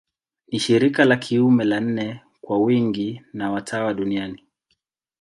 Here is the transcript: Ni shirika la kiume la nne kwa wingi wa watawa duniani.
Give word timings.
Ni 0.47 0.59
shirika 0.59 1.05
la 1.05 1.15
kiume 1.15 1.63
la 1.63 1.79
nne 1.79 2.21
kwa 2.41 2.59
wingi 2.59 3.21
wa 3.33 3.49
watawa 3.51 3.93
duniani. 3.93 4.43